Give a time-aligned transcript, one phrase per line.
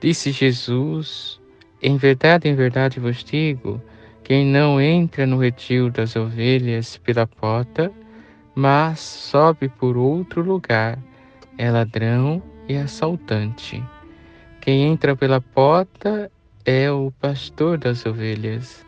[0.00, 1.40] disse Jesus:
[1.82, 3.80] Em verdade, em verdade vos digo,
[4.24, 7.92] quem não entra no retiro das ovelhas pela porta,
[8.54, 10.98] mas sobe por outro lugar,
[11.58, 13.82] é ladrão e assaltante.
[14.60, 16.30] Quem entra pela porta
[16.64, 18.84] é o pastor das ovelhas.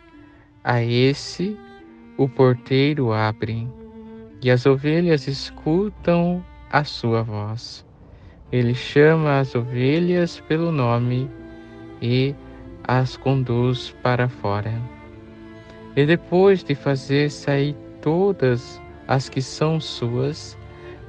[0.62, 1.58] A esse
[2.16, 3.66] o porteiro abre,
[4.40, 7.84] e as ovelhas escutam a sua voz.
[8.52, 11.30] Ele chama as ovelhas pelo nome
[12.02, 12.34] e
[12.84, 14.74] as conduz para fora.
[15.96, 20.58] E depois de fazer sair todas as que são suas,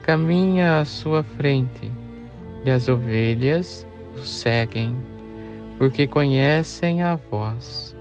[0.04, 1.92] caminha à sua frente,
[2.64, 4.96] e as ovelhas o seguem,
[5.78, 7.94] porque conhecem a voz,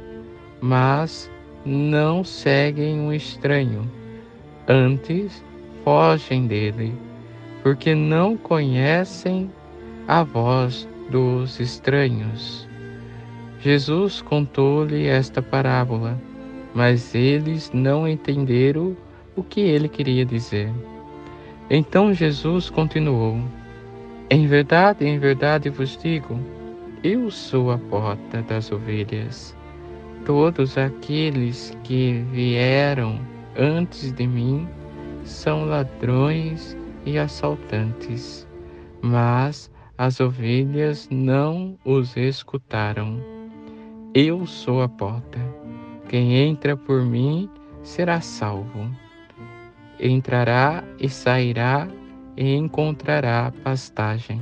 [0.60, 1.28] mas
[1.66, 3.90] não seguem um estranho,
[4.68, 5.44] antes
[5.82, 6.92] fogem dele
[7.62, 9.50] porque não conhecem
[10.08, 12.68] a voz dos estranhos.
[13.60, 16.20] Jesus contou-lhe esta parábola,
[16.74, 18.96] mas eles não entenderam
[19.36, 20.70] o que ele queria dizer.
[21.70, 23.38] Então Jesus continuou:
[24.28, 26.38] Em verdade, em verdade vos digo,
[27.04, 29.56] eu sou a porta das ovelhas.
[30.24, 33.20] Todos aqueles que vieram
[33.56, 34.68] antes de mim
[35.24, 38.46] são ladrões e assaltantes,
[39.00, 43.20] mas as ovelhas não os escutaram.
[44.14, 45.38] Eu sou a porta.
[46.08, 47.48] Quem entra por mim
[47.82, 48.90] será salvo.
[49.98, 51.88] Entrará e sairá
[52.36, 54.40] e encontrará pastagem.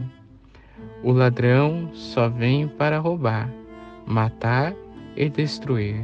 [1.02, 3.50] O ladrão só vem para roubar,
[4.06, 4.74] matar
[5.16, 6.00] e destruir.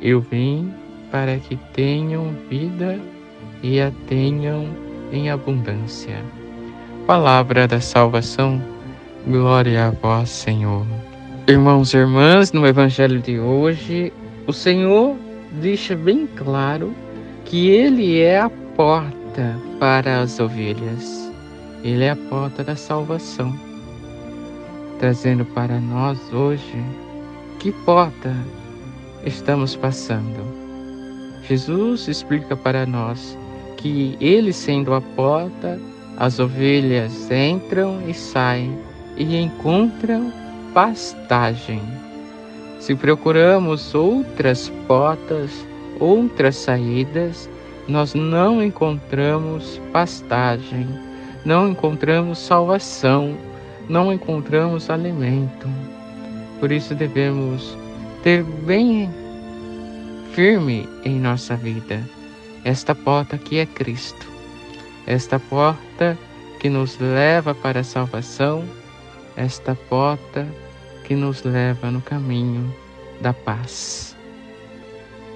[0.00, 0.72] Eu vim
[1.10, 3.00] para que tenham vida
[3.62, 4.66] e a tenham
[5.12, 6.16] em abundância.
[7.06, 8.60] Palavra da salvação,
[9.26, 10.86] glória a vós, Senhor.
[11.46, 14.12] Irmãos e irmãs, no Evangelho de hoje,
[14.46, 15.16] o Senhor
[15.60, 16.94] deixa bem claro
[17.44, 21.30] que Ele é a porta para as ovelhas.
[21.84, 23.52] Ele é a porta da salvação.
[24.98, 26.82] Trazendo para nós hoje
[27.58, 28.34] que porta
[29.26, 30.62] estamos passando.
[31.48, 33.36] Jesus explica para nós
[33.82, 35.78] que ele sendo a porta,
[36.16, 38.78] as ovelhas entram e saem
[39.16, 40.32] e encontram
[40.72, 41.82] pastagem.
[42.78, 45.50] Se procuramos outras portas,
[45.98, 47.50] outras saídas,
[47.88, 50.86] nós não encontramos pastagem,
[51.44, 53.36] não encontramos salvação,
[53.88, 55.68] não encontramos alimento.
[56.60, 57.76] Por isso devemos
[58.22, 59.10] ter bem
[60.32, 62.00] firme em nossa vida
[62.64, 64.26] esta porta que é Cristo,
[65.06, 66.16] esta porta
[66.60, 68.64] que nos leva para a salvação,
[69.36, 70.46] esta porta
[71.04, 72.72] que nos leva no caminho
[73.20, 74.16] da paz.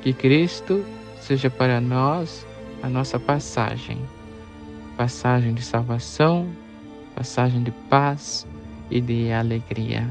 [0.03, 0.85] Que Cristo
[1.21, 2.47] seja para nós
[2.83, 3.99] a nossa passagem,
[4.97, 6.49] passagem de salvação,
[7.15, 8.47] passagem de paz
[8.89, 10.09] e de alegria.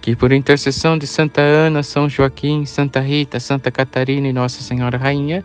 [0.00, 4.98] Que por intercessão de Santa Ana, São Joaquim, Santa Rita, Santa Catarina e Nossa Senhora
[4.98, 5.44] Rainha,